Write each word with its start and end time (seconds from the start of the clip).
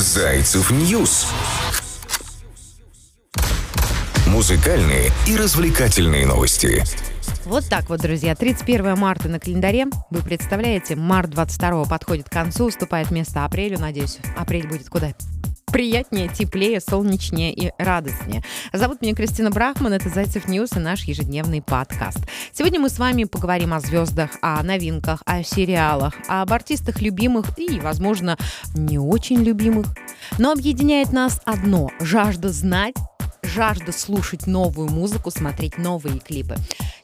Зайцев 0.00 0.70
News. 0.70 1.26
Музыкальные 4.26 5.10
и 5.26 5.36
развлекательные 5.36 6.26
новости. 6.26 6.84
Вот 7.44 7.68
так 7.68 7.88
вот, 7.88 8.00
друзья. 8.00 8.34
31 8.34 8.96
марта 8.96 9.28
на 9.28 9.40
календаре. 9.40 9.86
Вы 10.10 10.22
представляете, 10.22 10.96
март 10.96 11.30
22 11.30 11.84
подходит 11.86 12.28
к 12.28 12.32
концу, 12.32 12.66
уступает 12.66 13.10
место 13.10 13.44
апрелю. 13.44 13.78
Надеюсь, 13.78 14.18
апрель 14.36 14.68
будет 14.68 14.88
куда 14.88 15.12
приятнее, 15.72 16.28
теплее, 16.28 16.80
солнечнее 16.80 17.52
и 17.52 17.72
радостнее. 17.78 18.42
Зовут 18.72 19.00
меня 19.00 19.14
Кристина 19.14 19.50
Брахман, 19.50 19.92
это 19.92 20.08
Зайцев 20.08 20.48
News 20.48 20.72
и 20.72 20.78
наш 20.78 21.04
ежедневный 21.04 21.62
подкаст. 21.62 22.18
Сегодня 22.52 22.80
мы 22.80 22.88
с 22.88 22.98
вами 22.98 23.24
поговорим 23.24 23.74
о 23.74 23.80
звездах, 23.80 24.30
о 24.42 24.62
новинках, 24.62 25.22
о 25.26 25.42
сериалах, 25.42 26.14
об 26.28 26.52
артистах 26.52 27.00
любимых 27.00 27.58
и, 27.58 27.80
возможно, 27.80 28.36
не 28.74 28.98
очень 28.98 29.42
любимых. 29.42 29.86
Но 30.38 30.52
объединяет 30.52 31.12
нас 31.12 31.40
одно– 31.44 31.90
жажда 32.00 32.48
знать, 32.50 32.94
жажда 33.42 33.92
слушать 33.92 34.46
новую 34.46 34.88
музыку, 34.88 35.30
смотреть 35.30 35.78
новые 35.78 36.18
клипы. 36.18 36.56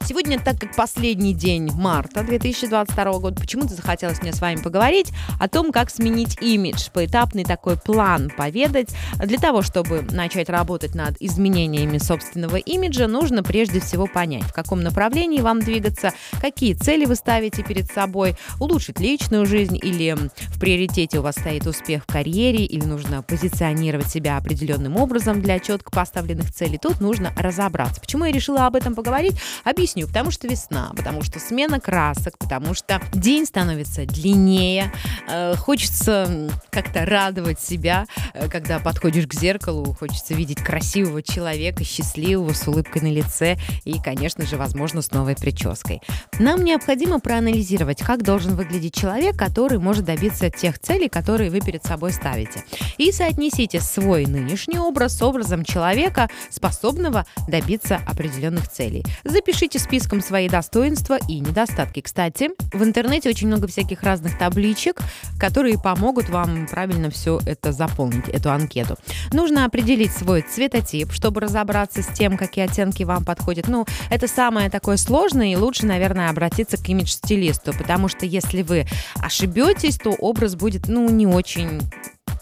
Сегодня, 0.07 0.39
так 0.39 0.59
как 0.59 0.75
последний 0.75 1.33
день 1.33 1.71
марта 1.73 2.21
2022 2.21 3.13
года, 3.17 3.41
почему-то 3.41 3.73
захотелось 3.73 4.21
мне 4.21 4.33
с 4.33 4.39
вами 4.39 4.61
поговорить 4.61 5.11
о 5.39 5.49
том, 5.49 5.71
как 5.71 5.89
сменить 5.89 6.37
имидж, 6.41 6.89
поэтапный 6.93 7.43
такой 7.43 7.75
план 7.75 8.29
поведать. 8.29 8.89
Для 9.17 9.39
того, 9.39 9.63
чтобы 9.63 10.03
начать 10.11 10.47
работать 10.49 10.93
над 10.93 11.19
изменениями 11.19 11.97
собственного 11.97 12.57
имиджа, 12.57 13.07
нужно 13.07 13.41
прежде 13.41 13.79
всего 13.79 14.05
понять, 14.05 14.43
в 14.43 14.53
каком 14.53 14.81
направлении 14.81 15.41
вам 15.41 15.61
двигаться, 15.61 16.11
какие 16.39 16.75
цели 16.75 17.05
вы 17.05 17.15
ставите 17.15 17.63
перед 17.63 17.91
собой, 17.91 18.35
улучшить 18.59 18.99
личную 18.99 19.47
жизнь 19.47 19.79
или 19.81 20.15
в 20.49 20.59
приоритете 20.59 21.17
у 21.17 21.23
вас 21.23 21.33
стоит 21.33 21.65
успех 21.65 22.03
в 22.03 22.13
карьере, 22.13 22.63
или 22.63 22.85
нужно 22.85 23.23
позиционировать 23.23 24.07
себя 24.07 24.37
определенным 24.37 24.97
образом 24.97 25.41
для 25.41 25.57
четко 25.57 25.89
поставленных 25.89 26.53
целей. 26.53 26.77
Тут 26.77 27.01
нужно 27.01 27.33
разобраться. 27.35 27.99
Почему 27.99 28.25
я 28.25 28.31
решила 28.31 28.67
об 28.67 28.75
этом 28.75 28.93
поговорить? 28.93 29.33
Объясню 29.63 29.94
Объясню. 29.95 30.07
Потому 30.07 30.31
что 30.31 30.47
весна, 30.47 30.91
потому 30.95 31.23
что 31.23 31.39
смена 31.39 31.79
красок, 31.79 32.37
потому 32.37 32.73
что 32.73 33.01
день 33.13 33.45
становится 33.45 34.05
длиннее. 34.05 34.91
Э, 35.29 35.55
хочется 35.55 36.51
как-то 36.69 37.05
радовать 37.05 37.59
себя, 37.61 38.05
э, 38.33 38.49
когда 38.49 38.79
подходишь 38.79 39.27
к 39.27 39.33
зеркалу. 39.33 39.95
Хочется 39.97 40.33
видеть 40.33 40.61
красивого 40.61 41.21
человека, 41.21 41.83
счастливого, 41.83 42.53
с 42.53 42.67
улыбкой 42.67 43.03
на 43.03 43.11
лице 43.11 43.57
и, 43.85 43.99
конечно 44.01 44.45
же, 44.45 44.57
возможно, 44.57 45.01
с 45.01 45.11
новой 45.11 45.35
прической. 45.35 46.01
Нам 46.39 46.63
необходимо 46.63 47.19
проанализировать, 47.19 48.03
как 48.03 48.23
должен 48.23 48.55
выглядеть 48.55 48.95
человек, 48.95 49.37
который 49.37 49.79
может 49.79 50.05
добиться 50.05 50.49
тех 50.49 50.79
целей, 50.79 51.07
которые 51.07 51.49
вы 51.49 51.61
перед 51.61 51.85
собой 51.85 52.11
ставите. 52.11 52.63
И 52.97 53.11
соотнесите 53.11 53.79
свой 53.79 54.25
нынешний 54.25 54.79
образ 54.79 55.17
с 55.17 55.21
образом 55.21 55.63
человека, 55.63 56.29
способного 56.49 57.25
добиться 57.47 58.01
определенных 58.05 58.69
целей. 58.69 59.03
Запишите 59.23 59.79
списком 59.85 60.19
свои 60.19 60.49
достоинства 60.49 61.19
и 61.27 61.39
недостатки. 61.39 62.01
Кстати, 62.01 62.49
в 62.73 62.83
интернете 62.83 63.29
очень 63.29 63.47
много 63.47 63.67
всяких 63.67 64.01
разных 64.01 64.35
табличек, 64.35 64.99
которые 65.39 65.77
помогут 65.77 66.27
вам 66.29 66.65
правильно 66.65 67.11
все 67.11 67.39
это 67.45 67.71
заполнить, 67.71 68.27
эту 68.27 68.49
анкету. 68.49 68.97
Нужно 69.31 69.63
определить 69.63 70.11
свой 70.11 70.41
цветотип, 70.41 71.11
чтобы 71.11 71.41
разобраться 71.41 72.01
с 72.01 72.07
тем, 72.07 72.35
какие 72.35 72.65
оттенки 72.65 73.03
вам 73.03 73.23
подходят. 73.23 73.67
Ну, 73.67 73.85
это 74.09 74.27
самое 74.27 74.71
такое 74.71 74.97
сложное, 74.97 75.53
и 75.53 75.55
лучше, 75.55 75.85
наверное, 75.85 76.31
обратиться 76.31 76.77
к 76.77 76.89
имидж-стилисту, 76.89 77.73
потому 77.77 78.07
что 78.07 78.25
если 78.25 78.63
вы 78.63 78.87
ошибетесь, 79.21 79.97
то 79.97 80.09
образ 80.09 80.55
будет, 80.55 80.87
ну, 80.87 81.07
не 81.11 81.27
очень 81.27 81.79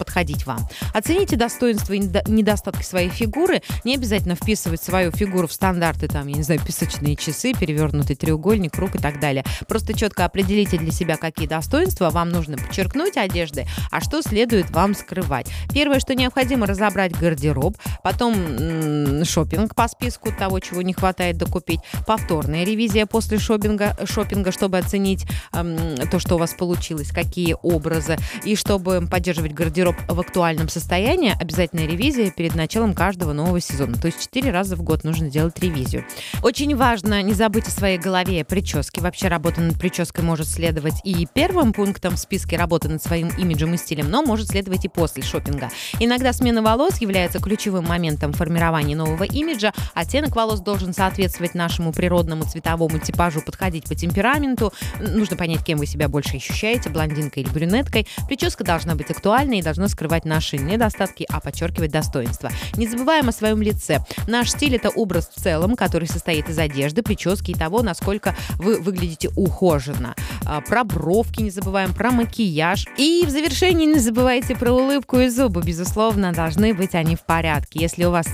подходить 0.03 0.45
вам. 0.45 0.59
Оцените 0.93 1.37
достоинства 1.37 1.93
и 1.93 1.99
недостатки 1.99 2.83
своей 2.83 3.09
фигуры. 3.09 3.61
Не 3.83 3.95
обязательно 3.95 4.35
вписывать 4.35 4.83
свою 4.83 5.11
фигуру 5.11 5.47
в 5.47 5.53
стандарты, 5.53 6.07
там, 6.07 6.27
я 6.27 6.35
не 6.35 6.43
знаю, 6.43 6.59
песочные 6.65 7.15
часы, 7.15 7.53
перевернутый 7.53 8.15
треугольник, 8.15 8.73
круг 8.73 8.95
и 8.95 8.97
так 8.97 9.19
далее. 9.19 9.45
Просто 9.67 9.97
четко 9.97 10.25
определите 10.25 10.77
для 10.77 10.91
себя, 10.91 11.15
какие 11.15 11.47
достоинства 11.47 12.09
вам 12.09 12.29
нужно 12.29 12.57
подчеркнуть 12.57 13.15
одежды, 13.17 13.65
а 13.91 14.01
что 14.01 14.21
следует 14.21 14.69
вам 14.71 14.93
скрывать. 14.93 15.47
Первое, 15.73 15.99
что 15.99 16.15
необходимо, 16.15 16.67
разобрать 16.67 17.17
гардероб, 17.17 17.77
потом 18.03 19.23
шопинг 19.23 19.75
по 19.75 19.87
списку 19.87 20.31
того, 20.31 20.59
чего 20.59 20.81
не 20.81 20.93
хватает 20.93 21.37
докупить, 21.37 21.79
повторная 22.05 22.65
ревизия 22.65 23.05
после 23.05 23.39
шопинга, 23.39 23.95
шопинга 24.05 24.51
чтобы 24.51 24.77
оценить 24.77 25.25
эм, 25.53 25.95
то, 26.11 26.19
что 26.19 26.35
у 26.35 26.37
вас 26.37 26.53
получилось, 26.53 27.11
какие 27.11 27.55
образы, 27.61 28.17
и 28.43 28.55
чтобы 28.55 29.07
поддерживать 29.09 29.53
гардероб 29.53 29.92
гардероб 29.93 30.15
в 30.15 30.19
актуальном 30.19 30.69
состоянии, 30.69 31.35
обязательная 31.39 31.87
ревизия 31.87 32.31
перед 32.31 32.55
началом 32.55 32.93
каждого 32.93 33.33
нового 33.33 33.59
сезона. 33.59 33.95
То 33.95 34.07
есть 34.07 34.21
4 34.21 34.51
раза 34.51 34.75
в 34.75 34.83
год 34.83 35.03
нужно 35.03 35.29
делать 35.29 35.59
ревизию. 35.59 36.05
Очень 36.41 36.75
важно 36.75 37.21
не 37.21 37.33
забыть 37.33 37.67
о 37.67 37.71
своей 37.71 37.97
голове 37.97 38.43
прически. 38.43 38.99
Вообще 38.99 39.27
работа 39.27 39.61
над 39.61 39.79
прической 39.79 40.23
может 40.23 40.47
следовать 40.47 40.95
и 41.03 41.27
первым 41.33 41.73
пунктом 41.73 42.15
в 42.15 42.19
списке 42.19 42.57
работы 42.57 42.89
над 42.89 43.01
своим 43.01 43.29
имиджем 43.37 43.73
и 43.73 43.77
стилем, 43.77 44.09
но 44.09 44.21
может 44.21 44.49
следовать 44.49 44.85
и 44.85 44.89
после 44.89 45.23
шопинга. 45.23 45.69
Иногда 45.99 46.33
смена 46.33 46.61
волос 46.61 46.97
является 47.01 47.39
ключевым 47.39 47.85
моментом 47.85 48.33
формирования 48.33 48.95
нового 48.95 49.23
имиджа. 49.23 49.73
Оттенок 49.93 50.35
волос 50.35 50.61
должен 50.61 50.93
соответствовать 50.93 51.55
нашему 51.55 51.91
природному 51.91 52.43
цветовому 52.43 52.99
типажу, 52.99 53.41
подходить 53.41 53.87
по 53.87 53.95
темпераменту. 53.95 54.73
Нужно 54.99 55.35
понять, 55.37 55.63
кем 55.63 55.77
вы 55.77 55.85
себя 55.85 56.07
больше 56.07 56.37
ощущаете, 56.37 56.89
блондинкой 56.89 57.43
или 57.43 57.49
брюнеткой. 57.49 58.07
Прическа 58.27 58.63
должна 58.63 58.95
быть 58.95 59.09
актуальной 59.09 59.59
и 59.59 59.61
должна 59.61 59.72
должно 59.73 59.87
скрывать 59.87 60.23
наши 60.23 60.57
недостатки, 60.57 61.25
а 61.29 61.39
подчеркивать 61.39 61.91
достоинства. 61.91 62.51
Не 62.75 62.87
забываем 62.87 63.29
о 63.29 63.31
своем 63.31 63.59
лице. 63.59 64.05
Наш 64.27 64.51
стиль— 64.51 64.75
это 64.77 64.89
образ 64.89 65.31
в 65.35 65.41
целом, 65.41 65.75
который 65.75 66.07
состоит 66.07 66.47
из 66.47 66.59
одежды, 66.59 67.01
прически 67.01 67.51
и 67.51 67.53
того, 67.55 67.81
насколько 67.81 68.35
вы 68.57 68.79
выглядите 68.79 69.29
ухоженно. 69.35 70.15
А, 70.45 70.61
про 70.61 70.83
бровки 70.83 71.41
не 71.41 71.49
забываем, 71.49 71.91
про 71.93 72.11
макияж. 72.11 72.85
И 72.97 73.23
в 73.25 73.31
завершении 73.31 73.87
не 73.87 73.99
забывайте 73.99 74.55
про 74.55 74.71
улыбку 74.71 75.17
и 75.17 75.29
зубы. 75.29 75.63
Безусловно, 75.63 76.33
должны 76.33 76.75
быть 76.75 76.93
они 76.93 77.15
в 77.15 77.21
порядке. 77.21 77.79
Если 77.79 78.05
у 78.05 78.11
вас 78.11 78.27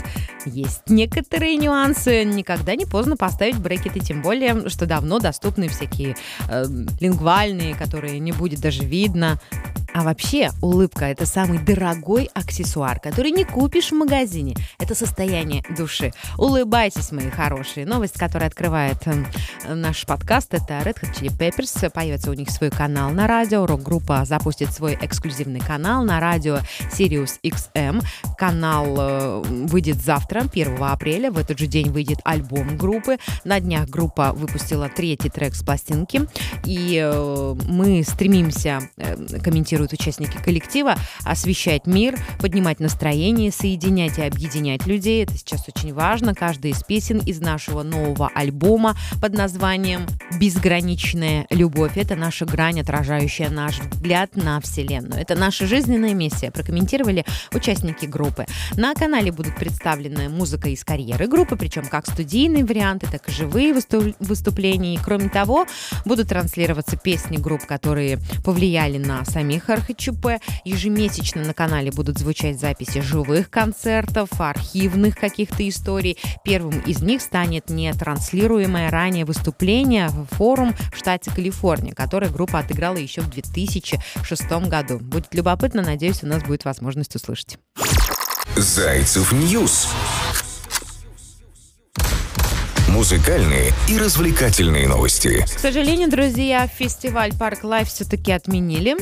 есть 0.46 0.90
некоторые 0.90 1.56
нюансы, 1.56 2.26
никогда 2.26 2.76
не 2.76 2.86
поздно 2.86 3.16
поставить 3.16 3.58
брекеты, 3.58 4.02
тем 4.02 4.22
более, 4.22 4.68
что 4.68 4.86
давно 4.86 5.20
доступны 5.20 5.70
всякие 5.70 6.18
э, 6.50 6.66
лингвальные, 7.00 7.76
которые 7.76 8.20
не 8.20 8.34
будет 8.34 8.60
даже 8.60 8.84
видно. 8.84 9.40
А 9.94 10.04
вообще 10.04 10.52
улыбка– 10.62 11.06
это 11.08 11.26
самый 11.26 11.60
дорогой 11.60 12.30
аксессуар, 12.34 13.00
который 13.00 13.32
не 13.32 13.44
купишь 13.44 13.92
в 13.92 13.96
магазине. 13.96 14.56
Это 14.78 14.96
состояние 14.96 15.64
души. 15.76 16.14
Улыбайтесь, 16.38 17.12
мои 17.12 17.30
хорошие. 17.30 17.86
Новость, 17.86 18.18
которая 18.18 18.50
открывает 18.50 18.98
э, 19.06 19.74
наш 19.74 20.06
подкаст, 20.06 20.54
это 20.54 20.76
Red 20.80 21.02
Hot 21.02 21.14
Chili 21.14 21.36
Peppers. 21.36 21.90
Появится 21.90 22.32
у 22.32 22.34
них 22.34 22.50
свой 22.50 22.70
канал 22.70 23.10
на 23.12 23.28
радио. 23.28 23.66
Рок-группа 23.66 24.26
запустит 24.26 24.72
свой 24.72 24.98
эксклюзивный 25.02 25.60
канал 25.60 26.04
на 26.04 26.20
радио 26.20 26.60
Sirius 26.92 27.40
XM. 27.44 28.02
Канал 28.38 28.96
э, 28.98 29.42
выйдет 29.42 29.98
завтра, 29.98 30.42
1 30.42 30.82
апреля. 30.84 31.32
В 31.32 31.38
этот 31.38 31.60
же 31.60 31.68
день 31.68 31.90
выйдет 31.90 32.20
альбом 32.24 32.78
группы. 32.78 33.18
На 33.44 33.60
днях 33.60 33.90
группа 33.90 34.34
выпустила 34.34 34.88
третий 34.90 35.30
трек 35.30 35.56
с 35.56 35.64
пластинки. 35.64 36.22
И 36.66 37.00
э, 37.04 37.56
мы 37.68 38.04
стремимся 38.04 38.82
э, 38.98 39.16
комментировать 39.44 39.79
делают 39.80 39.94
участники 39.94 40.38
коллектива, 40.44 40.96
освещать 41.24 41.88
мир, 41.88 42.20
поднимать 42.40 42.82
настроение, 42.82 43.50
соединять 43.50 44.18
и 44.18 44.24
объединять 44.24 44.86
людей. 44.86 45.24
Это 45.24 45.38
сейчас 45.38 45.70
очень 45.70 45.94
важно. 45.94 46.36
Каждая 46.36 46.74
из 46.74 46.84
песен 46.84 47.20
из 47.20 47.40
нашего 47.40 47.82
нового 47.82 48.30
альбома 48.36 48.98
под 49.22 49.34
названием 49.34 50.06
«Безграничная 50.38 51.48
любовь»— 51.50 51.94
это 51.96 52.18
наша 52.18 52.46
грань, 52.46 52.82
отражающая 52.82 53.50
наш 53.50 53.80
взгляд 53.80 54.36
на 54.36 54.60
Вселенную. 54.60 55.22
Это 55.22 55.36
наша 55.36 55.66
жизненная 55.66 56.14
миссия, 56.14 56.52
прокомментировали 56.52 57.24
участники 57.54 58.06
группы. 58.06 58.48
На 58.76 58.94
канале 58.96 59.32
будут 59.32 59.56
представлены 59.56 60.28
музыка 60.28 60.68
из 60.68 60.84
карьеры 60.84 61.28
группы, 61.28 61.56
причем 61.56 61.86
как 61.86 62.06
студийные 62.06 62.66
варианты, 62.66 63.08
так 63.10 63.30
и 63.30 63.32
живые 63.32 63.74
выступления. 64.20 64.96
И 64.96 65.00
кроме 65.02 65.30
того, 65.30 65.66
будут 66.04 66.28
транслироваться 66.28 66.98
песни 66.98 67.38
групп, 67.38 67.66
которые 67.66 68.20
повлияли 68.44 68.98
на 68.98 69.24
самих 69.24 69.69
РХЧП. 69.70 70.42
Ежемесячно 70.66 71.44
на 71.44 71.54
канале 71.54 71.92
будут 71.92 72.18
звучать 72.18 72.60
записи 72.60 73.02
живых 73.02 73.50
концертов, 73.50 74.30
архивных 74.40 75.16
каких-то 75.16 75.68
историй. 75.68 76.18
Первым 76.44 76.80
из 76.82 77.02
них 77.02 77.22
станет 77.22 77.70
нетранслируемое 77.70 78.90
ранее 78.90 79.26
выступление 79.26 80.10
в 80.10 80.26
форум 80.36 80.76
в 80.94 80.98
штате 80.98 81.32
Калифорния, 81.32 81.94
которое 81.94 82.30
группа 82.30 82.60
отыграла 82.60 82.98
еще 82.98 83.22
в 83.22 83.30
2006 83.30 84.44
году. 84.68 85.00
Будет 85.00 85.34
любопытно, 85.34 85.82
надеюсь, 85.82 86.24
у 86.24 86.28
нас 86.28 86.44
будет 86.44 86.66
возможность 86.66 87.16
услышать. 87.16 87.58
Зайцев 88.56 89.32
News 89.32 89.88
музыкальные 92.90 93.72
и 93.88 93.98
развлекательные 93.98 94.88
новости. 94.88 95.46
К 95.46 95.60
сожалению, 95.60 96.10
друзья, 96.10 96.68
фестиваль 96.68 97.32
Park 97.34 97.64
Live 97.64 97.88
все-таки 97.88 98.32
отменили. 98.32 98.98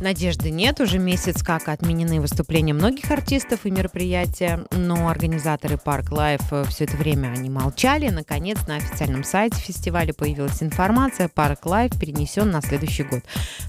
Надежды 0.00 0.50
нет, 0.50 0.80
уже 0.80 0.98
месяц 0.98 1.42
как 1.42 1.68
отменены 1.68 2.22
выступления 2.22 2.72
многих 2.72 3.10
артистов 3.10 3.66
и 3.66 3.70
мероприятия, 3.70 4.64
но 4.70 5.08
организаторы 5.08 5.76
Park 5.76 6.10
Live 6.10 6.40
все 6.70 6.84
это 6.84 6.96
время 6.96 7.34
они 7.36 7.50
молчали. 7.50 8.08
Наконец, 8.08 8.66
на 8.66 8.76
официальном 8.76 9.24
сайте 9.24 9.60
фестиваля 9.60 10.14
появилась 10.14 10.62
информация, 10.62 11.28
Park 11.28 11.66
Live 11.66 12.00
перенесен 12.00 12.50
на 12.50 12.62
следующий 12.62 13.02
год. 13.02 13.20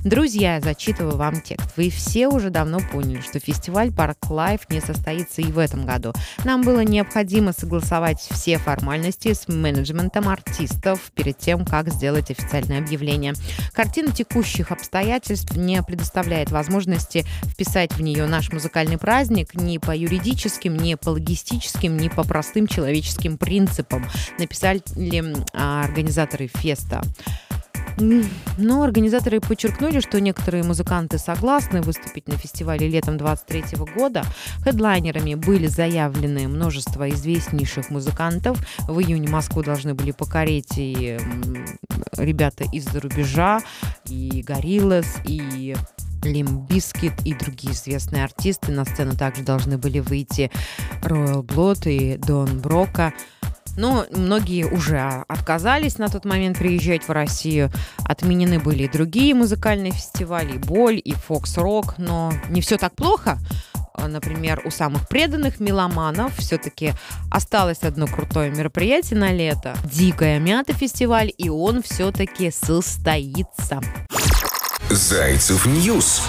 Друзья, 0.06 0.56
я 0.56 0.62
зачитываю 0.62 1.18
вам 1.18 1.42
текст. 1.42 1.68
Вы 1.76 1.90
все 1.90 2.30
уже 2.30 2.50
давно 2.50 2.80
поняли, 2.80 3.20
что 3.20 3.40
фестиваль 3.40 3.92
Park 3.92 4.30
Live 4.30 4.70
не 4.70 4.80
состоится 4.80 5.42
и 5.42 5.52
в 5.52 5.58
этом 5.58 5.86
году. 5.86 6.14
Нам 6.46 6.62
было 6.62 6.80
необходимо 6.86 7.52
согласовать 7.52 8.20
все 8.20 8.58
формальности 8.58 9.34
с 9.34 9.50
менеджментом 9.50 10.30
артистов 10.30 11.12
перед 11.14 11.38
тем, 11.40 11.66
как 11.66 11.90
сделать 11.90 12.32
официальное 12.32 12.80
объявление. 12.80 13.34
Картина 13.74 14.14
текущих 14.14 14.72
обстоятельств 14.72 15.58
не 15.58 15.84
предоставляет 15.84 16.21
предоставляет 16.22 16.52
возможности 16.52 17.26
вписать 17.46 17.94
в 17.94 18.02
нее 18.02 18.28
наш 18.28 18.52
музыкальный 18.52 18.98
праздник 18.98 19.56
ни 19.56 19.80
по 19.80 19.96
юридическим, 19.96 20.78
ни 20.78 20.94
по 20.96 21.10
логистическим, 21.10 21.98
ни 21.98 22.10
по 22.10 22.24
простым 22.24 22.68
человеческим 22.68 23.38
принципам, 23.38 24.06
написали 24.38 24.84
а, 25.54 25.84
организаторы 25.84 26.48
феста. 26.48 27.02
Но 28.58 28.84
организаторы 28.84 29.42
подчеркнули, 29.42 30.00
что 30.00 30.22
некоторые 30.22 30.64
музыканты 30.64 31.18
согласны 31.18 31.82
выступить 31.82 32.28
на 32.28 32.38
фестивале 32.38 32.88
летом 32.88 33.18
23 33.18 33.64
года. 33.96 34.24
Хедлайнерами 34.64 35.36
были 35.36 35.68
заявлены 35.68 36.48
множество 36.48 37.10
известнейших 37.10 37.90
музыкантов. 37.90 38.58
В 38.88 39.00
июне 39.00 39.28
Москву 39.28 39.64
должны 39.64 39.94
были 39.94 40.12
покорить 40.12 40.74
и 40.78 41.20
ребята 42.18 42.64
из-за 42.72 43.00
рубежа, 43.00 43.62
и 44.08 44.44
Gorillaz, 44.46 45.18
и 45.26 45.76
Limp 46.24 46.60
Bizkit 46.60 47.14
и 47.26 47.34
другие 47.34 47.74
известные 47.74 48.24
артисты. 48.24 48.72
На 48.72 48.86
сцену 48.86 49.16
также 49.16 49.44
должны 49.44 49.78
были 49.78 50.00
выйти 50.00 50.52
Royal 51.02 51.44
Blood 51.44 51.90
и 51.90 52.18
Don 52.18 52.60
Broco. 52.60 53.14
Но 53.78 54.06
многие 54.12 54.66
уже 54.66 55.00
отказались 55.28 55.98
на 55.98 56.10
тот 56.10 56.26
момент 56.26 56.58
приезжать 56.58 57.08
в 57.08 57.12
Россию. 57.12 57.72
Отменены 58.06 58.60
были 58.60 58.84
и 58.84 58.90
другие 58.90 59.34
музыкальные 59.34 59.94
фестивали, 59.94 60.56
и 60.56 60.58
Боль, 60.58 61.02
и 61.04 61.14
Fox 61.14 61.58
Rock. 61.58 61.98
Но 61.98 62.34
не 62.50 62.62
все 62.62 62.78
так 62.78 62.94
плохо. 62.96 63.40
Например, 63.98 64.62
у 64.66 64.72
самых 64.72 65.08
преданных 65.08 65.60
меломанов 65.60 66.38
все-таки 66.38 66.94
осталось 67.30 67.84
одно 67.84 68.08
крутое 68.08 68.50
мероприятие 68.50 69.20
на 69.20 69.32
лето. 69.32 69.76
Дикая 69.84 70.40
мята 70.40 70.74
фестиваль, 70.74 71.32
и 71.38 71.50
он 71.50 71.82
все-таки 71.84 72.52
состоится. 72.52 73.82
Зайцев 74.94 75.66
News. 75.66 76.22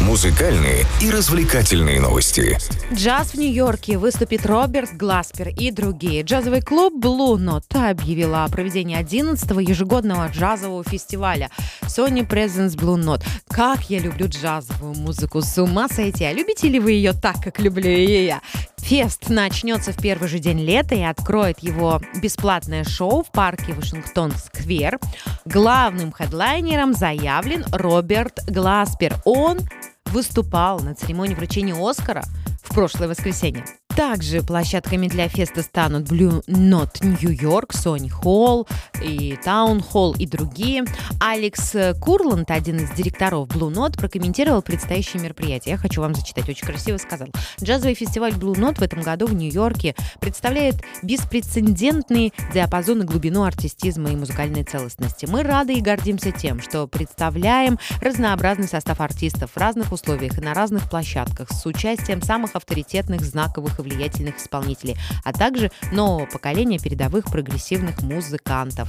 Музыкальные 0.00 0.84
и 1.00 1.10
развлекательные 1.10 2.00
новости. 2.00 2.58
Джаз 2.92 3.28
в 3.28 3.34
Нью-Йорке 3.34 3.96
выступит 3.96 4.44
Роберт 4.44 4.96
Гласпер 4.96 5.50
и 5.50 5.70
другие. 5.70 6.22
Джазовый 6.22 6.62
клуб 6.62 6.94
Blue 6.94 7.36
Note 7.36 7.90
объявила 7.90 8.44
о 8.44 8.48
проведении 8.48 8.98
11-го 8.98 9.60
ежегодного 9.60 10.28
джазового 10.28 10.82
фестиваля 10.82 11.50
Sony 11.82 12.26
Presence 12.26 12.74
Blue 12.76 12.98
Note. 12.98 13.22
Как 13.48 13.88
я 13.88 14.00
люблю 14.00 14.26
джазовую 14.26 14.94
музыку, 14.94 15.42
с 15.42 15.56
ума 15.62 15.88
сойти. 15.88 16.24
А 16.24 16.32
любите 16.32 16.68
ли 16.68 16.80
вы 16.80 16.92
ее 16.92 17.12
так, 17.12 17.40
как 17.40 17.60
люблю 17.60 17.88
ее 17.88 18.26
я? 18.26 18.40
Фест 18.82 19.28
начнется 19.28 19.92
в 19.92 19.96
первый 19.96 20.28
же 20.28 20.38
день 20.38 20.58
лета 20.58 20.94
и 20.94 21.02
откроет 21.02 21.60
его 21.60 22.00
бесплатное 22.20 22.84
шоу 22.84 23.22
в 23.22 23.30
парке 23.30 23.72
Вашингтон-сквер. 23.72 24.98
Главным 25.44 26.12
хедлайнером 26.12 26.94
заявлен 26.94 27.64
Роберт 27.72 28.40
Гласпер. 28.48 29.14
Он 29.24 29.60
выступал 30.06 30.80
на 30.80 30.94
церемонии 30.94 31.34
вручения 31.34 31.74
Оскара 31.74 32.24
в 32.62 32.74
прошлое 32.74 33.08
воскресенье. 33.08 33.64
Также 33.96 34.42
площадками 34.42 35.08
для 35.08 35.28
феста 35.28 35.62
станут 35.62 36.10
Blue 36.10 36.44
Note 36.46 37.02
New 37.02 37.30
York, 37.30 37.72
Sony 37.72 38.10
Hall 38.22 38.66
и 39.02 39.38
Town 39.44 39.84
Hall 39.92 40.16
и 40.16 40.26
другие. 40.26 40.84
Алекс 41.20 41.74
Курланд, 42.00 42.50
один 42.50 42.78
из 42.78 42.90
директоров 42.92 43.48
Blue 43.48 43.70
Note, 43.72 43.98
прокомментировал 43.98 44.62
предстоящее 44.62 45.22
мероприятие. 45.22 45.72
Я 45.72 45.78
хочу 45.78 46.00
вам 46.00 46.14
зачитать, 46.14 46.48
очень 46.48 46.66
красиво 46.66 46.96
сказал. 46.96 47.28
Джазовый 47.62 47.94
фестиваль 47.94 48.32
Blue 48.32 48.54
Note 48.54 48.78
в 48.78 48.82
этом 48.82 49.02
году 49.02 49.26
в 49.26 49.34
Нью-Йорке 49.34 49.94
представляет 50.20 50.76
беспрецедентный 51.02 52.32
диапазон 52.54 53.02
и 53.02 53.04
глубину 53.04 53.42
артистизма 53.42 54.10
и 54.10 54.16
музыкальной 54.16 54.64
целостности. 54.64 55.26
Мы 55.26 55.42
рады 55.42 55.74
и 55.74 55.80
гордимся 55.80 56.32
тем, 56.32 56.62
что 56.62 56.86
представляем 56.86 57.78
разнообразный 58.00 58.68
состав 58.68 59.00
артистов 59.00 59.50
в 59.52 59.56
разных 59.56 59.92
условиях 59.92 60.38
и 60.38 60.40
на 60.40 60.54
разных 60.54 60.88
площадках 60.88 61.50
с 61.50 61.66
участием 61.66 62.22
самых 62.22 62.54
авторитетных, 62.54 63.22
знаковых 63.22 63.79
и 63.80 63.82
влиятельных 63.82 64.38
исполнителей, 64.38 64.96
а 65.24 65.32
также 65.32 65.70
нового 65.92 66.26
поколения 66.26 66.78
передовых 66.78 67.26
прогрессивных 67.26 68.02
музыкантов. 68.02 68.88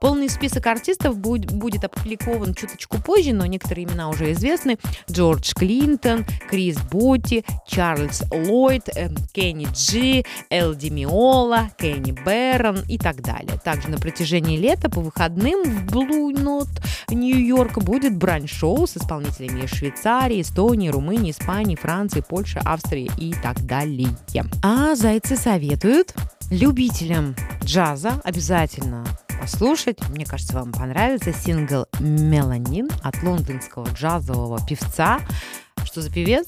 Полный 0.00 0.28
список 0.28 0.66
артистов 0.66 1.18
будет, 1.18 1.52
будет 1.52 1.84
опубликован 1.84 2.54
чуточку 2.54 3.00
позже, 3.00 3.32
но 3.32 3.46
некоторые 3.46 3.86
имена 3.86 4.08
уже 4.08 4.32
известны. 4.32 4.78
Джордж 5.10 5.52
Клинтон, 5.54 6.24
Крис 6.50 6.78
Бути, 6.90 7.44
Чарльз 7.66 8.22
Ллойд, 8.30 8.88
Кенни 9.32 9.68
Джи, 9.72 10.24
Элди 10.50 10.88
Миола, 10.88 11.70
Кенни 11.78 12.12
Бэрон 12.12 12.80
и 12.88 12.98
так 12.98 13.22
далее. 13.22 13.58
Также 13.64 13.88
на 13.88 13.98
протяжении 13.98 14.58
лета 14.58 14.90
по 14.90 15.00
выходным 15.00 15.62
в 15.62 15.86
Blue 15.86 16.32
Note 16.32 16.82
Нью-Йорк 17.10 17.82
будет 17.82 18.16
брань-шоу 18.16 18.86
с 18.86 18.96
исполнителями 18.96 19.62
из 19.62 19.70
Швейцарии, 19.70 20.40
Эстонии, 20.40 20.88
Румынии, 20.88 21.30
Испании, 21.30 21.76
Франции, 21.76 22.24
Польши, 22.26 22.58
Австрии 22.58 23.10
и 23.16 23.32
так 23.34 23.64
далее. 23.66 24.08
А 24.62 24.94
зайцы 24.94 25.36
советуют 25.36 26.14
любителям 26.50 27.34
джаза 27.64 28.20
обязательно 28.24 29.04
послушать. 29.40 29.98
Мне 30.08 30.24
кажется, 30.24 30.54
вам 30.54 30.72
понравится 30.72 31.32
сингл 31.32 31.86
«Меланин» 32.00 32.88
от 33.02 33.22
лондонского 33.22 33.88
джазового 33.88 34.64
певца. 34.66 35.20
Что 35.84 36.00
за 36.00 36.10
певец? 36.10 36.46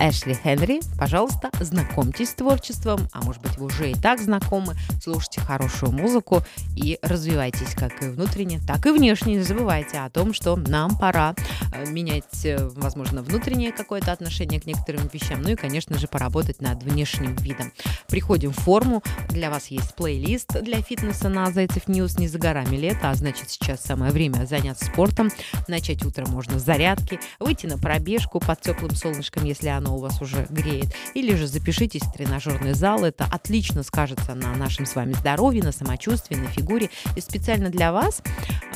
Эшли 0.00 0.34
Хенри. 0.34 0.80
Пожалуйста, 0.98 1.50
знакомьтесь 1.60 2.30
с 2.30 2.34
творчеством, 2.34 3.06
а 3.12 3.22
может 3.22 3.42
быть 3.42 3.58
вы 3.58 3.66
уже 3.66 3.90
и 3.90 3.94
так 3.94 4.18
знакомы, 4.18 4.74
слушайте 5.02 5.42
хорошую 5.42 5.92
музыку 5.92 6.42
и 6.74 6.98
развивайтесь 7.02 7.74
как 7.74 8.02
и 8.02 8.08
внутренне, 8.08 8.60
так 8.66 8.86
и 8.86 8.92
внешне. 8.92 9.34
Не 9.34 9.42
забывайте 9.42 9.98
о 9.98 10.08
том, 10.08 10.32
что 10.32 10.56
нам 10.56 10.96
пора 10.96 11.34
э, 11.74 11.84
менять, 11.90 12.44
э, 12.44 12.56
возможно, 12.76 13.22
внутреннее 13.22 13.72
какое-то 13.72 14.10
отношение 14.10 14.58
к 14.58 14.64
некоторым 14.64 15.06
вещам, 15.12 15.42
ну 15.42 15.50
и, 15.50 15.54
конечно 15.54 15.98
же, 15.98 16.08
поработать 16.08 16.62
над 16.62 16.82
внешним 16.82 17.36
видом. 17.36 17.70
Приходим 18.08 18.52
в 18.52 18.58
форму, 18.58 19.02
для 19.28 19.50
вас 19.50 19.66
есть 19.66 19.94
плейлист 19.96 20.62
для 20.62 20.80
фитнеса 20.80 21.28
на 21.28 21.52
Зайцев 21.52 21.88
News, 21.88 22.18
не 22.18 22.26
за 22.26 22.38
горами 22.38 22.76
лето, 22.76 23.10
а 23.10 23.14
значит 23.14 23.50
сейчас 23.50 23.82
самое 23.82 24.12
время 24.12 24.46
заняться 24.46 24.86
спортом, 24.86 25.30
начать 25.68 26.06
утро 26.06 26.24
можно 26.26 26.58
с 26.58 26.64
зарядки, 26.64 27.20
выйти 27.38 27.66
на 27.66 27.76
пробежку 27.76 28.40
под 28.40 28.62
теплым 28.62 28.94
солнышком, 28.94 29.44
если 29.44 29.68
оно 29.68 29.89
оно 29.90 29.96
у 29.96 30.00
вас 30.00 30.22
уже 30.22 30.46
греет. 30.50 30.94
Или 31.14 31.34
же 31.34 31.46
запишитесь 31.46 32.02
в 32.02 32.12
тренажерный 32.12 32.74
зал. 32.74 33.04
Это 33.04 33.24
отлично 33.24 33.82
скажется 33.82 34.34
на 34.34 34.54
нашем 34.54 34.86
с 34.86 34.94
вами 34.94 35.12
здоровье, 35.12 35.62
на 35.62 35.72
самочувствии, 35.72 36.36
на 36.36 36.46
фигуре. 36.48 36.90
И 37.16 37.20
специально 37.20 37.70
для 37.70 37.92
вас 37.92 38.22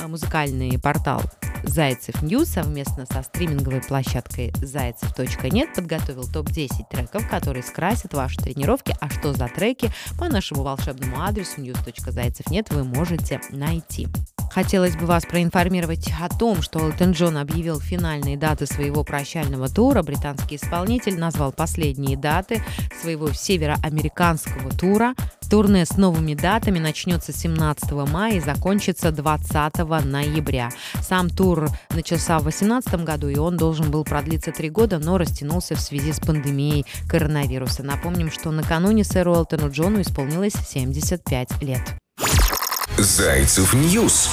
а, 0.01 0.07
музыкальный 0.07 0.77
портал 0.79 1.21
Зайцев 1.63 2.21
News 2.21 2.49
совместно 2.49 3.05
со 3.05 3.23
стриминговой 3.23 3.81
площадкой 3.81 4.53
zaycev.net 4.61 5.73
подготовил 5.73 6.23
топ-10 6.31 6.69
треков, 6.89 7.27
которые 7.29 7.63
скрасят 7.63 8.13
ваши 8.13 8.37
тренировки. 8.37 8.95
А 8.99 9.09
что 9.09 9.33
за 9.33 9.47
треки 9.47 9.91
по 10.19 10.29
нашему 10.29 10.63
волшебному 10.63 11.21
адресу 11.21 11.61
news.зайцев.нет 11.61 12.69
вы 12.71 12.83
можете 12.83 13.41
найти. 13.49 14.07
Хотелось 14.51 14.95
бы 14.95 15.05
вас 15.05 15.25
проинформировать 15.25 16.09
о 16.21 16.29
том, 16.29 16.61
что 16.61 16.79
Элтон 16.79 17.11
Джон 17.11 17.37
объявил 17.37 17.79
финальные 17.79 18.37
даты 18.37 18.65
своего 18.65 19.03
прощального 19.03 19.67
тура. 19.67 20.01
Британский 20.01 20.55
исполнитель 20.55 21.19
назвал 21.19 21.51
последние 21.51 22.17
даты 22.17 22.63
своего 23.01 23.31
североамериканского 23.31 24.71
тура. 24.71 25.13
Турне 25.49 25.85
с 25.85 25.97
новыми 25.97 26.33
датами 26.33 26.79
начнется 26.79 27.31
17 27.31 27.91
мая 28.09 28.35
и 28.35 28.39
закончится 28.39 29.11
20 29.11 29.77
ноября. 30.05 30.69
Сам 31.01 31.29
тур 31.29 31.69
начался 31.91 32.39
в 32.39 32.43
2018 32.43 33.03
году, 33.03 33.29
и 33.29 33.37
он 33.37 33.57
должен 33.57 33.91
был 33.91 34.03
продлиться 34.03 34.51
три 34.51 34.69
года, 34.69 34.99
но 34.99 35.17
растянулся 35.17 35.75
в 35.75 35.81
связи 35.81 36.13
с 36.13 36.19
пандемией 36.19 36.85
коронавируса. 37.07 37.83
Напомним, 37.83 38.31
что 38.31 38.51
накануне 38.51 39.03
сэру 39.03 39.35
Элтону 39.35 39.69
Джону 39.69 40.01
исполнилось 40.01 40.53
75 40.53 41.61
лет. 41.61 41.81
Зайцев 42.97 43.73
News 43.73 44.29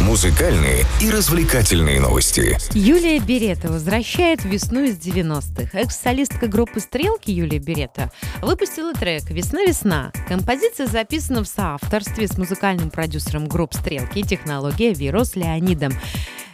Музыкальные 0.00 0.84
и 1.00 1.10
развлекательные 1.10 2.00
новости. 2.00 2.56
Юлия 2.72 3.18
Берета 3.18 3.68
возвращает 3.68 4.44
весну 4.44 4.84
из 4.84 4.96
90-х. 4.96 5.76
Экс-солистка 5.76 6.46
группы 6.46 6.78
«Стрелки» 6.78 7.32
Юлия 7.32 7.58
Берета 7.58 8.12
выпустила 8.40 8.94
трек 8.94 9.28
«Весна-весна». 9.28 10.12
Композиция 10.28 10.86
записана 10.86 11.42
в 11.42 11.48
соавторстве 11.48 12.28
с 12.28 12.38
музыкальным 12.38 12.90
продюсером 12.90 13.48
групп 13.48 13.74
«Стрелки» 13.74 14.20
и 14.20 14.22
технология 14.22 14.94
«Вирус» 14.94 15.34
Леонидом. 15.34 15.92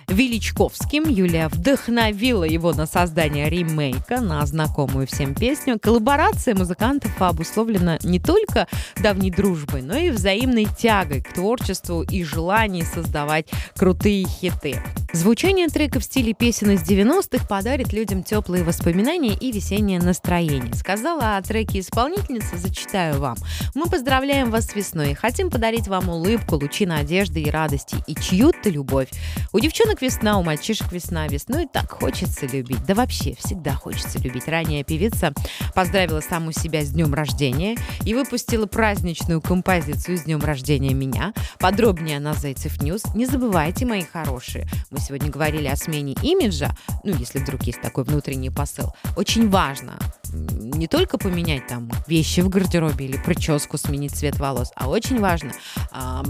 Величковским. 0.08 1.04
Юлия 1.08 1.48
вдохновила 1.48 2.44
его 2.44 2.72
на 2.72 2.86
создание 2.86 3.48
ремейка 3.48 4.20
на 4.20 4.44
знакомую 4.46 5.06
всем 5.06 5.34
песню. 5.34 5.78
Коллаборация 5.80 6.54
музыкантов 6.54 7.20
обусловлена 7.20 7.98
не 8.02 8.18
только 8.18 8.66
давней 9.00 9.30
дружбой, 9.30 9.82
но 9.82 9.96
и 9.96 10.10
взаимной 10.10 10.66
тягой 10.78 11.22
к 11.22 11.32
творчеству 11.32 12.02
и 12.02 12.24
желанием 12.24 12.86
создавать 12.86 13.48
крутые 13.76 14.26
хиты. 14.26 14.82
Звучание 15.12 15.68
трека 15.68 16.00
в 16.00 16.04
стиле 16.04 16.32
песен 16.32 16.70
из 16.70 16.88
90-х 16.88 17.46
подарит 17.46 17.92
людям 17.92 18.22
теплые 18.22 18.64
воспоминания 18.64 19.34
и 19.34 19.52
весеннее 19.52 20.00
настроение. 20.00 20.72
Сказала 20.74 21.36
о 21.36 21.42
треке 21.42 21.80
исполнительница, 21.80 22.56
зачитаю 22.56 23.20
вам. 23.20 23.36
Мы 23.74 23.86
поздравляем 23.90 24.50
вас 24.50 24.68
с 24.68 24.74
весной, 24.74 25.12
хотим 25.12 25.50
подарить 25.50 25.86
вам 25.86 26.08
улыбку, 26.08 26.56
лучи 26.56 26.86
надежды 26.86 27.42
и 27.42 27.50
радости 27.50 27.96
и 28.06 28.14
чью-то 28.14 28.70
любовь. 28.70 29.08
У 29.52 29.60
девчонок 29.60 29.91
весна, 30.00 30.38
у 30.38 30.42
мальчишек 30.42 30.92
весна, 30.92 31.26
весной 31.26 31.66
так 31.70 31.90
хочется 31.90 32.46
любить. 32.46 32.84
Да 32.86 32.94
вообще, 32.94 33.34
всегда 33.38 33.74
хочется 33.74 34.18
любить. 34.20 34.48
Ранее 34.48 34.84
певица 34.84 35.34
поздравила 35.74 36.20
саму 36.20 36.52
себя 36.52 36.82
с 36.82 36.90
днем 36.90 37.12
рождения 37.12 37.76
и 38.06 38.14
выпустила 38.14 38.66
праздничную 38.66 39.42
композицию 39.42 40.16
с 40.16 40.22
днем 40.22 40.40
рождения 40.40 40.94
меня. 40.94 41.34
Подробнее 41.58 42.20
на 42.20 42.32
Зайцев 42.32 42.80
News. 42.80 43.02
Не 43.14 43.26
забывайте, 43.26 43.84
мои 43.84 44.02
хорошие, 44.02 44.66
мы 44.90 45.00
сегодня 45.00 45.30
говорили 45.30 45.66
о 45.66 45.76
смене 45.76 46.14
имиджа, 46.22 46.70
ну, 47.04 47.14
если 47.14 47.40
вдруг 47.40 47.64
есть 47.64 47.82
такой 47.82 48.04
внутренний 48.04 48.50
посыл, 48.50 48.94
очень 49.16 49.50
важно 49.50 49.98
не 50.32 50.86
только 50.86 51.18
поменять 51.18 51.66
там 51.66 51.90
вещи 52.06 52.40
в 52.40 52.48
гардеробе 52.48 53.06
или 53.06 53.16
прическу, 53.18 53.76
сменить 53.76 54.12
цвет 54.12 54.38
волос, 54.38 54.72
а 54.76 54.88
очень 54.88 55.20
важно 55.20 55.52
э, 55.92 56.22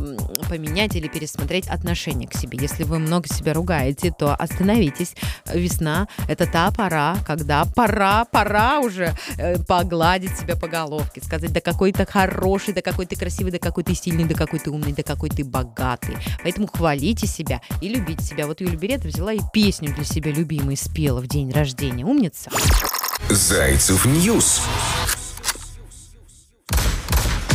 поменять 0.49 0.97
или 0.97 1.09
пересмотреть 1.09 1.69
отношение 1.69 2.29
к 2.29 2.35
себе. 2.35 2.59
Если 2.61 2.85
вы 2.85 2.99
много 2.99 3.29
себя 3.29 3.52
ругаете, 3.53 4.13
то 4.17 4.35
остановитесь. 4.35 5.15
Весна— 5.53 6.09
это 6.29 6.47
та 6.47 6.71
пора, 6.71 7.17
когда 7.27 7.65
пора, 7.65 8.25
пора 8.25 8.81
уже 8.81 9.15
э, 9.37 9.59
погладить 9.65 10.37
себя 10.39 10.57
по 10.57 10.69
головке, 10.69 11.21
сказать, 11.25 11.53
да 11.53 11.61
какой 11.61 11.93
ты 11.93 12.07
хороший, 12.07 12.75
да 12.75 12.83
какой 12.83 13.07
ты 13.07 13.17
красивый, 13.17 13.53
да 13.53 13.59
какой 13.59 13.85
ты 13.85 13.95
сильный, 13.95 14.25
да 14.25 14.35
какой 14.35 14.59
ты 14.59 14.71
умный, 14.71 14.93
да 14.93 15.03
какой 15.03 15.31
ты 15.31 15.45
богатый. 15.45 16.17
Поэтому 16.43 16.67
хвалите 16.67 17.27
себя 17.27 17.61
и 17.81 17.89
любите 17.89 18.25
себя. 18.25 18.47
Вот 18.47 18.61
Юля 18.61 18.77
Берет 18.77 19.05
взяла 19.05 19.33
и 19.33 19.41
песню 19.53 19.95
для 19.95 20.05
себя 20.05 20.33
любимой 20.33 20.77
спела 20.77 21.21
в 21.21 21.27
день 21.27 21.51
рождения. 21.51 22.05
Умница. 22.05 22.51
Зайцев 23.29 24.05
News. 24.05 24.63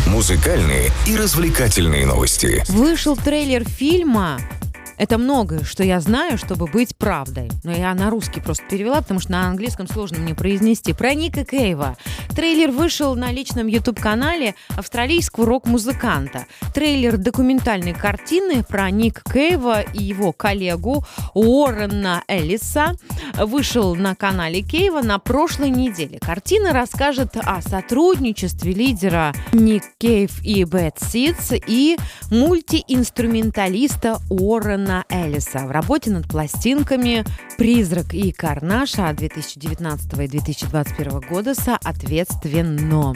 Музыкальные 0.07 0.89
и 1.05 1.15
развлекательные 1.15 2.05
новости. 2.05 2.63
Вышел 2.69 3.15
трейлер 3.15 3.67
фильма 3.67 4.39
это 4.97 5.17
многое, 5.17 5.63
что 5.63 5.83
я 5.83 5.99
знаю, 5.99 6.37
чтобы 6.37 6.65
быть 6.65 6.95
правдой. 6.97 7.51
Но 7.63 7.71
я 7.71 7.93
на 7.93 8.09
русский 8.09 8.41
просто 8.41 8.65
перевела, 8.65 9.01
потому 9.01 9.19
что 9.19 9.31
на 9.31 9.47
английском 9.47 9.87
сложно 9.87 10.17
мне 10.19 10.33
произнести. 10.33 10.93
Про 10.93 11.13
Ника 11.13 11.45
Кейва. 11.45 11.95
Трейлер 12.35 12.71
вышел 12.71 13.15
на 13.15 13.31
личном 13.31 13.67
YouTube-канале 13.67 14.55
австралийского 14.75 15.45
рок-музыканта. 15.45 16.45
Трейлер 16.73 17.17
документальной 17.17 17.93
картины 17.93 18.63
про 18.63 18.89
Ника 18.89 19.21
Кейва 19.31 19.81
и 19.81 20.03
его 20.03 20.33
коллегу 20.33 21.05
Уоррена 21.33 22.23
Эллиса 22.27 22.95
вышел 23.37 23.95
на 23.95 24.15
канале 24.15 24.61
Кейва 24.61 25.01
на 25.01 25.19
прошлой 25.19 25.69
неделе. 25.69 26.19
Картина 26.19 26.73
расскажет 26.73 27.37
о 27.37 27.61
сотрудничестве 27.61 28.73
лидера 28.73 29.33
Nick 29.53 29.83
Cave 29.99 30.43
и 30.43 30.65
Bad 30.65 30.99
Seeds 30.99 31.51
и 31.67 31.97
мультиинструменталиста 32.31 34.19
Уоррена 34.29 34.86
Джона 34.87 35.03
Эллиса 35.09 35.67
в 35.67 35.71
работе 35.71 36.11
над 36.11 36.29
пластинками 36.29 37.25
«Призрак» 37.57 38.13
и 38.13 38.31
«Карнаша» 38.31 39.11
2019 39.11 40.13
и 40.13 40.27
2021 40.29 41.19
года 41.29 41.53
соответственно. 41.55 43.13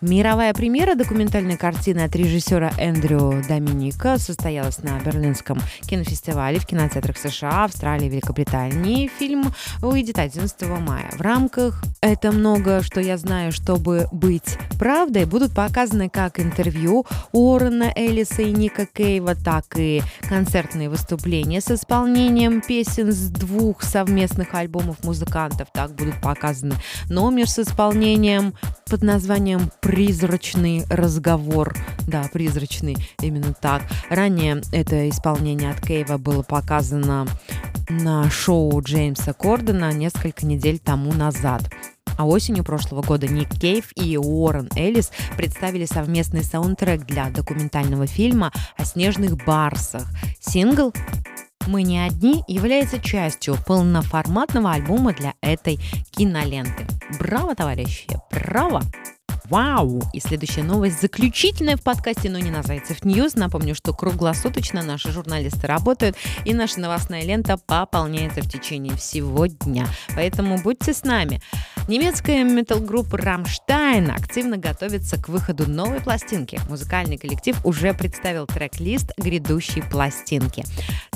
Мировая 0.00 0.54
премьера 0.54 0.94
документальной 0.94 1.58
картины 1.58 2.00
от 2.00 2.16
режиссера 2.16 2.72
Эндрю 2.78 3.42
Доминика 3.46 4.16
состоялась 4.16 4.82
на 4.82 4.98
Берлинском 4.98 5.58
кинофестивале 5.82 6.58
в 6.58 6.64
кинотеатрах 6.64 7.18
США, 7.18 7.64
Австралии 7.64 8.08
Великобритании. 8.08 9.10
Фильм 9.18 9.52
выйдет 9.80 10.18
11 10.18 10.62
мая. 10.80 11.10
В 11.12 11.20
рамках 11.20 11.84
«Это 12.00 12.32
много, 12.32 12.82
что 12.82 12.98
я 12.98 13.18
знаю, 13.18 13.52
чтобы 13.52 14.08
быть 14.10 14.56
правдой» 14.78 15.26
будут 15.26 15.54
показаны 15.54 16.08
как 16.08 16.40
интервью 16.40 17.04
Уоррена 17.32 17.92
Эллиса 17.94 18.40
и 18.40 18.52
Ника 18.52 18.86
Кейва, 18.86 19.34
так 19.34 19.66
и 19.76 20.02
концертные 20.30 20.88
выступления 20.88 21.09
с 21.16 21.70
исполнением 21.70 22.60
песен 22.60 23.12
с 23.12 23.30
двух 23.30 23.82
совместных 23.82 24.54
альбомов 24.54 25.02
музыкантов. 25.04 25.68
Так 25.72 25.94
будут 25.94 26.20
показаны 26.20 26.74
номер 27.08 27.48
с 27.48 27.58
исполнением 27.58 28.54
под 28.88 29.02
названием 29.02 29.70
«Призрачный 29.80 30.84
разговор». 30.88 31.76
Да, 32.06 32.28
призрачный, 32.32 32.96
именно 33.20 33.54
так. 33.54 33.82
Ранее 34.08 34.62
это 34.72 35.08
исполнение 35.08 35.70
от 35.70 35.80
Кейва 35.80 36.18
было 36.18 36.42
показано 36.42 37.26
на 37.88 38.30
шоу 38.30 38.80
Джеймса 38.82 39.32
Кордена 39.32 39.92
несколько 39.92 40.46
недель 40.46 40.78
тому 40.78 41.12
назад. 41.12 41.62
А 42.20 42.24
осенью 42.24 42.64
прошлого 42.64 43.00
года 43.00 43.26
Ник 43.28 43.48
Кейв 43.58 43.92
и 43.96 44.18
Уоррен 44.18 44.68
Эллис 44.76 45.10
представили 45.38 45.86
совместный 45.86 46.44
саундтрек 46.44 47.06
для 47.06 47.30
документального 47.30 48.06
фильма 48.06 48.52
о 48.76 48.84
снежных 48.84 49.42
барсах. 49.46 50.06
Сингл 50.38 50.92
«Мы 51.66 51.82
не 51.82 51.98
одни» 51.98 52.44
является 52.46 53.00
частью 53.00 53.56
полноформатного 53.66 54.72
альбома 54.72 55.14
для 55.14 55.32
этой 55.40 55.80
киноленты. 56.10 56.86
Браво, 57.18 57.54
товарищи! 57.54 58.06
Браво! 58.30 58.82
Вау! 59.50 60.00
И 60.12 60.20
следующая 60.20 60.62
новость 60.62 61.00
заключительная 61.00 61.76
в 61.76 61.82
подкасте, 61.82 62.30
но 62.30 62.38
не 62.38 62.50
на 62.52 62.62
Зайцев 62.62 63.04
News. 63.04 63.34
Напомню, 63.34 63.74
что 63.74 63.92
круглосуточно 63.92 64.80
наши 64.82 65.10
журналисты 65.10 65.66
работают, 65.66 66.16
и 66.44 66.54
наша 66.54 66.78
новостная 66.78 67.24
лента 67.24 67.56
пополняется 67.56 68.42
в 68.42 68.48
течение 68.48 68.94
всего 68.94 69.46
дня. 69.46 69.88
Поэтому 70.14 70.62
будьте 70.62 70.94
с 70.94 71.02
нами. 71.02 71.42
Немецкая 71.88 72.44
метал-группа 72.44 73.18
«Рамштайн» 73.18 74.10
активно 74.10 74.56
готовится 74.56 75.20
к 75.20 75.28
выходу 75.28 75.68
новой 75.68 76.00
пластинки. 76.00 76.60
Музыкальный 76.68 77.16
коллектив 77.16 77.56
уже 77.64 77.92
представил 77.94 78.46
трек-лист 78.46 79.12
грядущей 79.16 79.82
пластинки. 79.82 80.64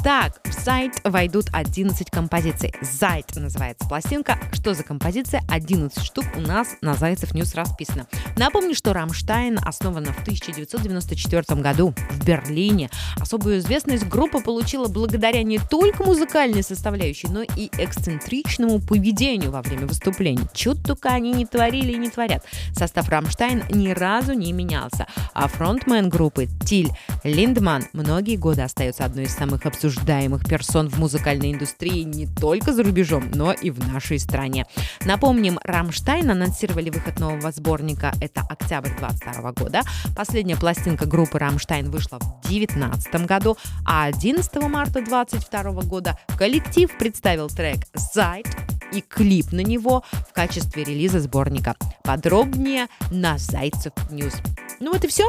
Так, 0.02 0.40
в 0.44 0.52
Zeit 0.52 0.92
войдут 1.04 1.46
11 1.52 2.10
композиций. 2.10 2.74
«Zeit» 2.82 3.34
называется 3.36 3.88
пластинка. 3.88 4.38
Что 4.52 4.74
за 4.74 4.82
композиция? 4.82 5.42
11 5.48 6.02
штук 6.02 6.24
у 6.36 6.40
нас 6.40 6.76
на 6.80 6.94
Зайцев 6.94 7.34
News 7.34 7.54
расписано. 7.54 8.06
Напомню, 8.36 8.74
что 8.74 8.92
«Рамштайн» 8.92 9.58
основана 9.64 10.12
в 10.12 10.20
1994 10.22 11.60
году 11.60 11.94
в 12.10 12.24
Берлине. 12.26 12.90
Особую 13.18 13.58
известность 13.58 14.06
группа 14.06 14.40
получила 14.40 14.88
благодаря 14.88 15.42
не 15.42 15.58
только 15.58 16.04
музыкальной 16.04 16.62
составляющей, 16.62 17.28
но 17.28 17.42
и 17.42 17.70
эксцентричному 17.78 18.80
поведению 18.80 19.52
во 19.52 19.62
время 19.62 19.86
выступлений. 19.86 20.46
Что 20.54 20.82
только 20.84 21.10
они 21.10 21.32
не 21.32 21.44
творили 21.44 21.92
и 21.92 21.98
не 21.98 22.08
творят. 22.08 22.44
Состав 22.72 23.08
«Рамштайн» 23.08 23.64
ни 23.70 23.88
разу 23.88 24.32
не 24.32 24.52
менялся, 24.52 25.06
а 25.34 25.48
фронтмен 25.48 26.08
группы 26.08 26.48
Тиль 26.64 26.90
Линдман 27.24 27.84
многие 27.92 28.36
годы 28.36 28.62
остается 28.62 29.04
одной 29.04 29.24
из 29.24 29.34
самых 29.34 29.66
обсуждаемых 29.66 30.46
персон 30.46 30.88
в 30.88 30.98
музыкальной 30.98 31.52
индустрии 31.52 32.02
не 32.02 32.26
только 32.26 32.72
за 32.72 32.84
рубежом, 32.84 33.30
но 33.34 33.52
и 33.52 33.70
в 33.70 33.86
нашей 33.92 34.18
стране. 34.18 34.66
Напомним, 35.04 35.58
«Рамштайн» 35.64 36.30
анонсировали 36.30 36.90
выход 36.90 37.18
нового 37.18 37.50
сборника 37.50 38.12
это 38.20 38.42
октябрь 38.48 38.96
22 38.98 39.52
года. 39.52 39.82
Последняя 40.16 40.56
пластинка 40.56 41.06
группы 41.06 41.38
«Рамштайн» 41.38 41.90
вышла 41.90 42.18
в 42.18 42.46
2019 42.46 43.26
году, 43.26 43.56
а 43.84 44.04
11 44.04 44.54
марта 44.68 45.02
22 45.02 45.62
года 45.82 46.18
коллектив 46.38 46.90
представил 46.96 47.48
трек 47.48 47.78
«Zeit» 48.14 48.46
и 48.94 49.00
клип 49.00 49.52
на 49.52 49.60
него 49.60 50.04
в 50.28 50.32
качестве 50.32 50.84
релиза 50.84 51.20
сборника. 51.20 51.74
Подробнее 52.02 52.86
на 53.10 53.38
Зайцев 53.38 53.92
News. 54.10 54.34
Ну 54.80 54.92
вот 54.92 55.04
и 55.04 55.08
все. 55.08 55.24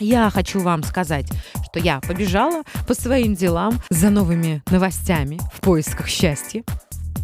Я 0.00 0.30
хочу 0.30 0.60
вам 0.60 0.82
сказать, 0.82 1.28
что 1.64 1.78
я 1.78 2.00
побежала 2.00 2.62
по 2.86 2.94
своим 2.94 3.34
делам 3.34 3.80
за 3.88 4.10
новыми 4.10 4.62
новостями 4.70 5.40
в 5.54 5.60
поисках 5.60 6.08
счастья. 6.08 6.64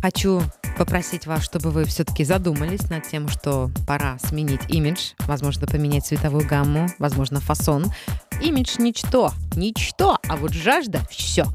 Хочу 0.00 0.42
попросить 0.76 1.26
вас, 1.26 1.42
чтобы 1.42 1.70
вы 1.70 1.84
все-таки 1.84 2.22
задумались 2.22 2.88
над 2.88 3.08
тем, 3.08 3.28
что 3.28 3.68
пора 3.84 4.16
сменить 4.20 4.60
имидж, 4.68 5.14
возможно, 5.26 5.66
поменять 5.66 6.06
цветовую 6.06 6.46
гамму, 6.46 6.86
возможно, 7.00 7.40
фасон. 7.40 7.92
Имидж– 8.40 8.76
ничто, 8.78 9.32
ничто, 9.56 10.18
а 10.28 10.36
вот 10.36 10.52
жажда– 10.52 11.00
все, 11.10 11.46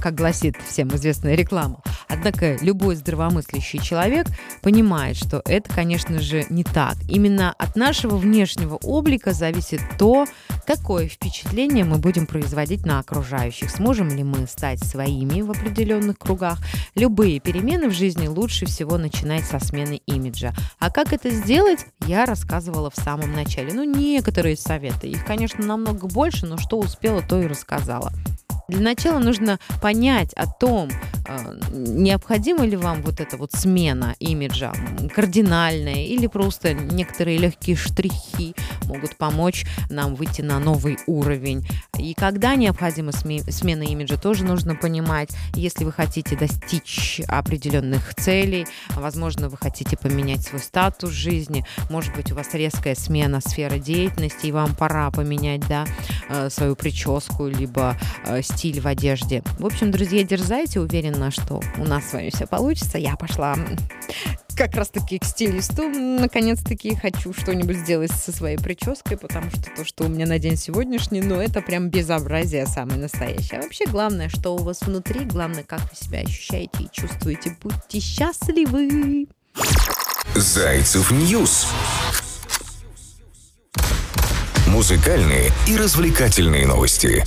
как 0.00 0.14
гласит 0.14 0.56
всем 0.66 0.88
известная 0.96 1.34
реклама. 1.34 1.82
Однако 2.10 2.56
любой 2.60 2.96
здравомыслящий 2.96 3.78
человек 3.78 4.26
понимает, 4.62 5.16
что 5.16 5.42
это, 5.44 5.72
конечно 5.72 6.20
же, 6.20 6.44
не 6.50 6.64
так. 6.64 6.96
Именно 7.08 7.52
от 7.52 7.76
нашего 7.76 8.16
внешнего 8.16 8.74
облика 8.76 9.32
зависит 9.32 9.80
то, 9.98 10.26
какое 10.66 11.08
впечатление 11.08 11.84
мы 11.84 11.98
будем 11.98 12.26
производить 12.26 12.84
на 12.84 12.98
окружающих. 12.98 13.70
Сможем 13.70 14.08
ли 14.08 14.24
мы 14.24 14.46
стать 14.46 14.80
своими 14.80 15.40
в 15.40 15.50
определенных 15.50 16.18
кругах? 16.18 16.58
Любые 16.94 17.38
перемены 17.40 17.88
в 17.88 17.92
жизни 17.92 18.26
лучше 18.26 18.66
всего 18.66 18.98
начинать 18.98 19.44
со 19.44 19.58
смены 19.58 20.00
имиджа. 20.06 20.52
А 20.78 20.90
как 20.90 21.12
это 21.12 21.30
сделать, 21.30 21.86
я 22.06 22.26
рассказывала 22.26 22.90
в 22.90 22.96
самом 22.96 23.32
начале. 23.32 23.72
Ну, 23.72 23.84
некоторые 23.84 24.56
советы. 24.56 25.08
Их, 25.08 25.24
конечно, 25.24 25.64
намного 25.64 26.06
больше, 26.08 26.46
но 26.46 26.58
что 26.58 26.78
успела, 26.78 27.22
то 27.22 27.40
и 27.40 27.46
рассказала. 27.46 28.12
Для 28.70 28.80
начала 28.80 29.18
нужно 29.18 29.58
понять 29.82 30.32
о 30.34 30.46
том, 30.46 30.90
а, 30.90 31.09
необходима 31.72 32.64
ли 32.66 32.76
вам 32.76 33.02
вот 33.02 33.20
эта 33.20 33.36
вот 33.36 33.52
смена 33.52 34.14
имиджа, 34.18 34.72
кардинальная 35.14 36.04
или 36.04 36.26
просто 36.26 36.74
некоторые 36.74 37.38
легкие 37.38 37.76
штрихи 37.76 38.54
могут 38.84 39.16
помочь 39.16 39.64
нам 39.88 40.14
выйти 40.14 40.42
на 40.42 40.58
новый 40.58 40.98
уровень. 41.06 41.66
И 41.98 42.14
когда 42.14 42.54
необходима 42.54 43.12
смена 43.12 43.82
имиджа, 43.82 44.16
тоже 44.16 44.44
нужно 44.44 44.74
понимать, 44.74 45.30
если 45.54 45.84
вы 45.84 45.92
хотите 45.92 46.36
достичь 46.36 47.20
определенных 47.28 48.14
целей, 48.14 48.66
возможно, 48.94 49.48
вы 49.48 49.56
хотите 49.56 49.96
поменять 49.96 50.42
свой 50.42 50.60
статус 50.60 51.10
жизни, 51.10 51.64
может 51.88 52.14
быть, 52.14 52.32
у 52.32 52.34
вас 52.34 52.54
резкая 52.54 52.94
смена 52.94 53.40
сферы 53.40 53.78
деятельности, 53.78 54.46
и 54.46 54.52
вам 54.52 54.74
пора 54.74 55.10
поменять 55.10 55.60
да, 55.68 55.86
э, 56.28 56.50
свою 56.50 56.74
прическу, 56.76 57.46
либо 57.46 57.96
э, 58.24 58.42
стиль 58.42 58.80
в 58.80 58.86
одежде. 58.86 59.42
В 59.58 59.66
общем, 59.66 59.90
друзья, 59.90 60.24
дерзайте, 60.24 60.80
уверена, 61.20 61.30
что 61.30 61.60
у 61.78 61.84
нас 61.84 62.10
с 62.10 62.12
вами 62.12 62.30
все 62.30 62.46
получится. 62.46 62.98
Я 62.98 63.16
пошла 63.16 63.56
как 64.56 64.74
раз-таки 64.74 65.18
к 65.18 65.24
стилисту. 65.24 65.88
Наконец-таки 65.88 66.94
хочу 66.94 67.32
что-нибудь 67.32 67.78
сделать 67.78 68.10
со 68.10 68.32
своей 68.32 68.58
прической, 68.58 69.16
потому 69.16 69.50
что 69.50 69.62
то, 69.76 69.84
что 69.84 70.04
у 70.04 70.08
меня 70.08 70.26
на 70.26 70.38
день 70.38 70.56
сегодняшний, 70.56 71.22
ну, 71.22 71.36
это 71.36 71.60
прям 71.60 71.88
безобразие 71.88 72.66
самое 72.66 72.98
настоящее. 72.98 73.60
А 73.60 73.62
вообще 73.62 73.84
главное, 73.86 74.28
что 74.28 74.56
у 74.56 74.58
вас 74.58 74.82
внутри, 74.82 75.24
главное, 75.24 75.64
как 75.64 75.80
вы 75.80 75.96
себя 75.96 76.20
ощущаете 76.20 76.84
и 76.84 76.88
чувствуете. 76.90 77.56
Будьте 77.62 78.00
счастливы! 78.00 79.26
Зайцев 80.34 81.10
News. 81.10 81.66
Музыкальные 84.66 85.50
и 85.66 85.76
развлекательные 85.76 86.66
новости. 86.66 87.24